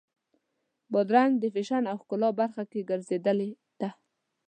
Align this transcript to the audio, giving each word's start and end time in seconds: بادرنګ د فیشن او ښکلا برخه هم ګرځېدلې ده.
بادرنګ 0.91 1.33
د 1.39 1.43
فیشن 1.55 1.83
او 1.91 1.97
ښکلا 2.01 2.29
برخه 2.39 2.61
هم 2.71 2.83
ګرځېدلې 2.89 3.49
ده. 3.79 3.89